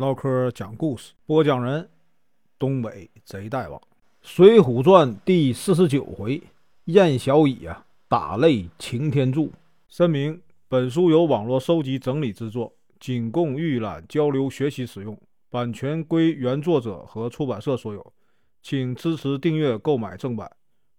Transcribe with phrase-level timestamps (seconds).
[0.00, 1.86] 唠嗑讲故事，播讲人：
[2.58, 3.78] 东北贼大王，
[4.22, 6.42] 《水浒传》第四十九回，
[6.86, 9.52] 燕小乙啊打擂擎天柱。
[9.88, 15.14] 声明：本书由网络收集整理制作，仅供预览、交流、学习使用，
[15.50, 18.12] 版权归原作者和出版社所有，
[18.62, 20.50] 请支持订阅、购买正版。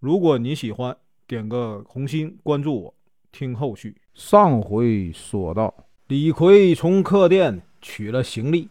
[0.00, 2.94] 如果你喜欢，点个红心，关注我，
[3.30, 3.94] 听后续。
[4.14, 5.74] 上回说到，
[6.06, 8.66] 李逵从客店取了行李。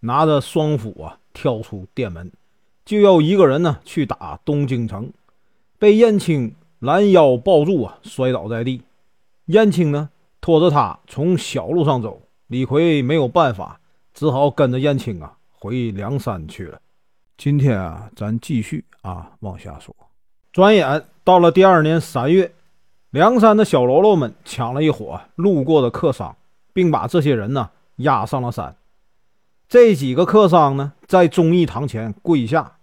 [0.00, 2.30] 拿着双斧啊，跳出店门，
[2.84, 5.12] 就要一个人呢去打东京城，
[5.78, 8.82] 被燕青拦腰抱住啊，摔倒在地。
[9.46, 13.80] 燕青呢拖着他从小路上走，李逵没有办法，
[14.14, 16.78] 只好跟着燕青啊回梁山去了。
[17.36, 19.94] 今天啊，咱继续啊往下说。
[20.52, 22.52] 转眼到了第二年三月，
[23.10, 26.36] 梁山的小喽啰们抢了一伙路过的客商，
[26.72, 28.74] 并把这些人呢押上了山。
[29.68, 32.78] 这几个客商呢，在忠义堂前跪下。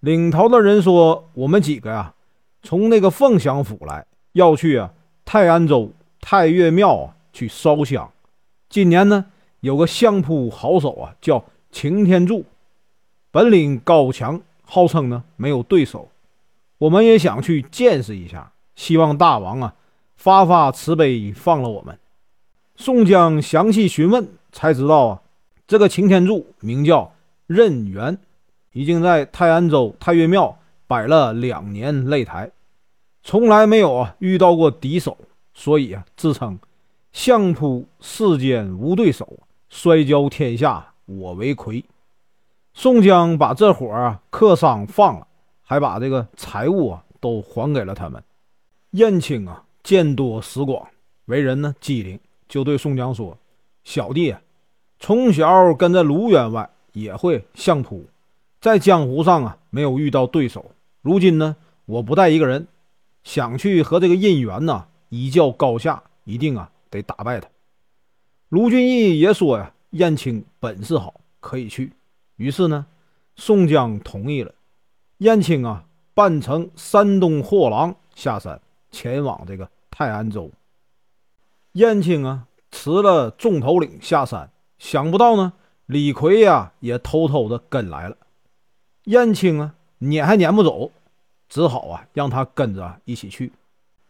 [0.00, 2.14] 领头的人说：“我们几个呀，
[2.62, 4.90] 从那个凤翔府来，要去啊
[5.24, 8.10] 泰安州太岳庙啊去烧香。
[8.68, 9.26] 今年呢，
[9.60, 12.44] 有个相扑好手啊，叫擎天柱，
[13.30, 16.08] 本领高强，号称呢没有对手。
[16.78, 19.74] 我们也想去见识一下，希望大王啊
[20.16, 21.96] 发发慈悲，放了我们。”
[22.74, 25.22] 宋江详细询问，才知道啊。
[25.66, 27.12] 这个擎天柱名叫
[27.48, 28.18] 任元，
[28.72, 32.52] 已经在泰安州太岳庙摆了两年擂台，
[33.24, 35.18] 从来没有啊遇到过敌手，
[35.54, 36.56] 所以啊自称
[37.12, 41.84] 相扑世间无对手，摔跤天下我为魁。
[42.72, 45.26] 宋江把这伙啊客商放了，
[45.62, 48.22] 还把这个财物啊都还给了他们。
[48.90, 50.86] 燕青啊见多识广，
[51.24, 53.36] 为人呢机灵，就对宋江说
[53.82, 54.32] ：“小弟。”
[54.98, 58.06] 从小跟着卢员外也会相扑，
[58.60, 60.72] 在江湖上啊没有遇到对手。
[61.02, 62.66] 如今呢，我不带一个人，
[63.22, 67.48] 想去和这个印元呐一较高下，一定啊得打败他。
[68.48, 71.92] 卢俊义也说呀，燕青本事好，可以去。
[72.36, 72.86] 于是呢，
[73.36, 74.52] 宋江同意了。
[75.18, 80.50] 燕青啊扮成山东货郎下山，前往这个泰安州。
[81.72, 84.50] 燕青啊辞了众头领下山。
[84.78, 85.52] 想不到呢，
[85.86, 88.16] 李逵呀也偷偷的跟来了。
[89.04, 90.90] 燕青啊撵还撵不走，
[91.48, 93.52] 只好啊让他跟着一起去。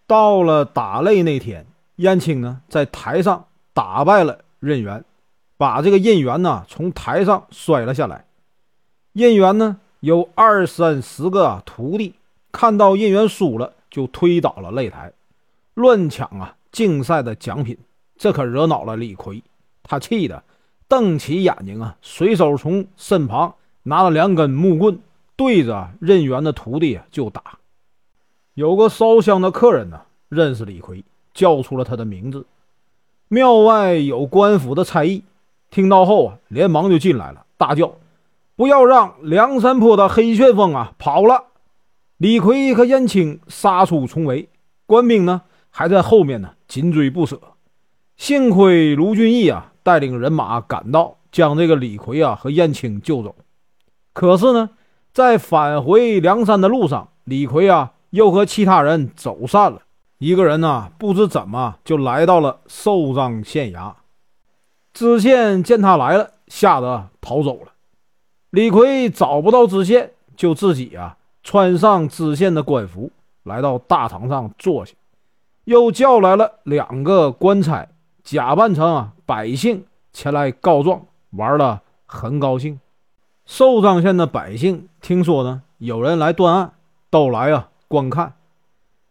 [0.07, 1.67] 到了打擂那天，
[1.97, 5.05] 燕青呢在台上打败了任元，
[5.57, 8.25] 把这个任元呢从台上摔了下来。
[9.13, 12.15] 任元呢有二三十个徒弟，
[12.53, 15.13] 看到任元输了，就推倒了擂台，
[15.75, 17.77] 乱抢啊竞赛的奖品。
[18.17, 19.43] 这可惹恼了李逵，
[19.83, 20.43] 他气的。
[20.89, 25.01] 瞪起眼睛啊，随手从身旁拿了两根木棍，
[25.35, 27.59] 对着任元的徒弟就打。
[28.55, 31.05] 有个烧香的客人呢，认识李逵，
[31.35, 32.47] 叫出了他的名字。
[33.29, 35.25] 庙外有官府的差役，
[35.71, 37.97] 听到后啊，连忙就进来了，大叫
[38.55, 41.47] ：“不要让梁山坡的黑旋风啊跑了！”
[42.19, 44.49] 李逵和燕青杀出重围，
[44.87, 47.41] 官兵呢还在后面呢紧追不舍。
[48.17, 49.73] 幸亏卢俊义啊。
[49.87, 53.37] 带领人马赶到，将这个李逵啊和燕青救走。
[54.13, 54.71] 可是呢，
[55.13, 59.83] 在返回梁山的路上，李逵啊又和其他人走散了。
[60.19, 63.93] 一个人呢，不知怎么就来到了寿张县衙。
[64.93, 67.69] 知县见他来了，吓得跑走了。
[68.51, 73.13] 李逵找不到知县，就自己啊穿上知县的官服，
[73.45, 74.95] 来到大堂上坐下，
[75.63, 77.87] 又叫来了两个官差。
[78.27, 82.81] 假扮成啊百姓前来告状，玩的很高兴。
[83.45, 86.73] 寿张县的百姓听说呢，有人来断案，
[87.09, 88.35] 都来啊观看。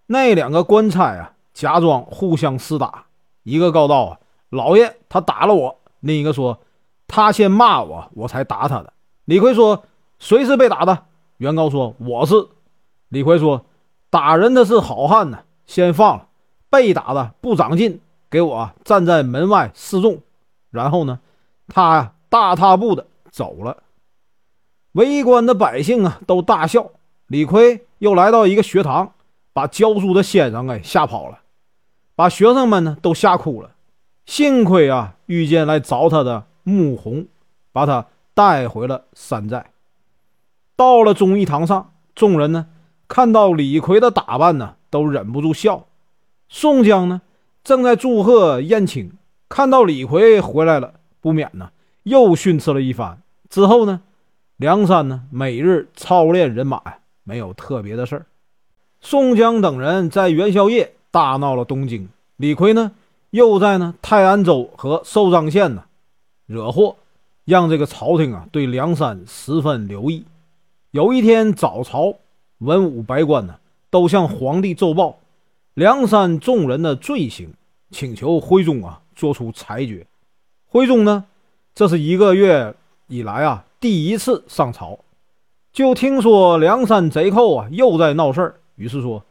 [0.08, 3.06] 那两个官差啊，假装互相厮打，
[3.44, 4.20] 一个告道啊
[4.52, 6.60] ：“老爷，他打了我。”另一个说
[7.08, 8.92] ：“他先骂我，我才打他的。”
[9.24, 9.86] 李逵说
[10.20, 11.06] ：“谁是被打的？”
[11.40, 12.36] 原告说：“我是。”
[13.08, 13.64] 李逵说
[14.12, 16.28] ：“打人的是好汉呢，先放了；
[16.70, 18.02] 被打的不长进。”
[18.36, 20.20] 给我站在门外示众，
[20.70, 21.22] 然后呢，
[21.70, 23.82] 他大踏步的走了。
[24.92, 26.92] 围观的百姓啊都大笑。
[27.28, 29.14] 李逵又来到一个学堂，
[29.54, 31.40] 把教书的先生给吓跑了，
[32.14, 33.72] 把学生们呢都吓哭了。
[34.26, 37.28] 幸亏啊遇见来找他的穆弘，
[37.72, 39.68] 把他带回了山寨。
[40.76, 42.68] 到了忠义堂上，众人呢
[43.08, 45.86] 看到李逵的打扮呢，都忍不住笑。
[46.50, 47.22] 宋江呢？
[47.66, 49.12] 正在祝贺燕青，
[49.50, 51.72] 看到李逵回来了，不免呢
[52.04, 53.24] 又训斥了一番。
[53.50, 54.02] 之后呢，
[54.56, 58.28] 梁山呢每日操练人马呀，没有特别的事儿。
[59.02, 62.08] 宋江等人在元宵夜大闹了东京，
[62.38, 62.92] 李逵呢
[63.32, 65.86] 又在呢泰安州和寿张县呢
[66.46, 66.98] 惹祸，
[67.46, 70.24] 让这个朝廷啊对梁山十分留意。
[70.92, 72.14] 有一天早朝，
[72.60, 73.56] 文武百官呢
[73.90, 75.18] 都向皇帝奏报
[75.76, 77.54] 梁山众人的罪行，
[77.92, 80.08] 请求徽宗啊做出裁决。
[80.66, 81.26] 徽宗呢，
[81.74, 82.74] 这是一个月
[83.08, 85.00] 以来啊第一次上朝，
[85.74, 88.56] 就听说梁山贼寇啊又在闹事儿。
[88.78, 89.26] 于是说：“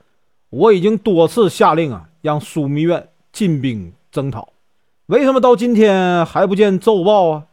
[0.51, 4.53] 我已经多次下令啊，让枢密院进兵征讨，
[5.07, 7.47] 为什么到今天还不见奏报啊？”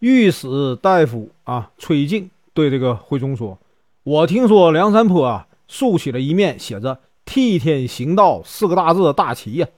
[0.00, 3.58] 御史大夫啊，崔静对这个徽宗说
[4.04, 9.68] ：“我听说梁山坡啊，竖起了一面写着‘替天行道’四个大字的大旗呀，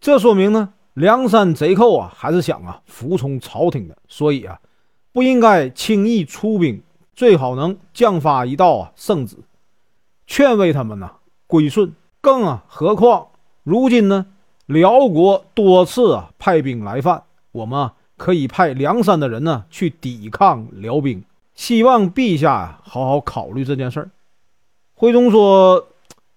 [0.00, 4.60] 这说明呢，梁山贼寇啊，还是想啊服从朝廷的，所以啊，
[5.12, 6.82] 不应该轻易出兵，
[7.14, 9.36] 最好能降发一道啊圣旨。”
[10.26, 11.10] 劝慰他们呢
[11.46, 13.28] 归顺，更啊，何况
[13.62, 14.26] 如今呢，
[14.66, 21.24] 辽国多次啊派兵来犯，我们啊可以派梁山的人呢去抵抗辽兵。
[21.54, 24.10] 希望陛下好好考虑这件事儿。
[24.94, 25.88] 徽宗说：“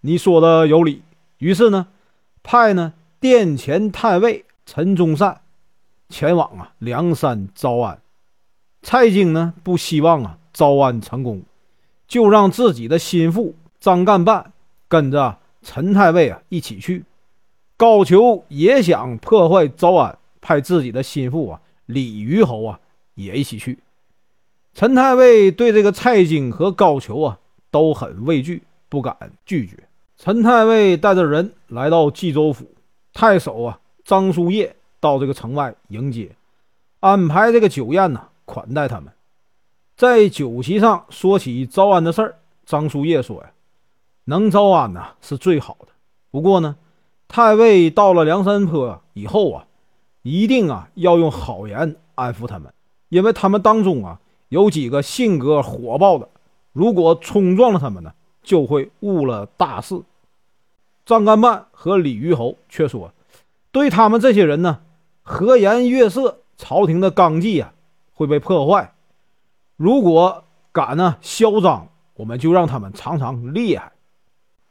[0.05, 1.01] 你说的有理。”
[1.39, 1.88] 于是呢，
[2.44, 5.41] 派呢殿前太尉陈忠善
[6.09, 8.00] 前往啊梁山招安。
[8.81, 11.41] 蔡京呢不希望啊招安成功，
[12.07, 13.55] 就让自己的心腹。
[13.79, 14.53] 张干办
[14.88, 17.03] 跟着陈太尉啊一起去，
[17.75, 22.79] 高俅也想破坏招安，派自己的心腹啊李虞侯啊
[23.15, 23.79] 也一起去。
[24.73, 27.39] 陈太尉对这个蔡京和高俅啊
[27.71, 29.77] 都很畏惧，不敢拒绝。
[30.23, 32.65] 陈太尉带着人来到冀州府，
[33.11, 36.31] 太守啊张叔夜到这个城外迎接，
[37.01, 39.11] 安排这个酒宴呢款待他们。
[39.97, 42.35] 在酒席上说起招安的事儿，
[42.65, 43.51] 张叔夜说呀。
[44.23, 45.87] 能招安呢是最好的。
[46.31, 46.77] 不过呢，
[47.27, 49.67] 太尉到了梁山坡以后啊，
[50.21, 52.73] 一定啊要用好言安抚他们，
[53.09, 56.29] 因为他们当中啊有几个性格火爆的，
[56.71, 60.01] 如果冲撞了他们呢，就会误了大事。
[61.05, 63.13] 张干办和李虞侯却说，
[63.71, 64.81] 对他们这些人呢，
[65.21, 67.73] 和颜悦色，朝廷的纲纪啊
[68.13, 68.94] 会被破坏。
[69.75, 73.91] 如果敢呢嚣张，我们就让他们尝尝厉害。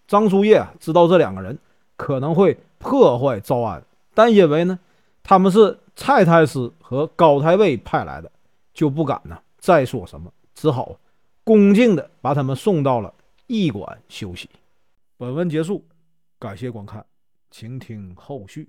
[0.06, 1.58] 张叔夜知道这两个人
[1.96, 3.82] 可能会破坏招安，
[4.14, 4.78] 但因为呢
[5.22, 8.30] 他们是蔡太师和高太尉派来的，
[8.72, 10.96] 就不敢呢再说什么，只好
[11.44, 13.12] 恭敬的把他们送到了
[13.48, 14.48] 驿馆休息。
[15.18, 15.84] 本文结束，
[16.42, 17.06] 感谢观看，
[17.52, 18.68] 请听后续。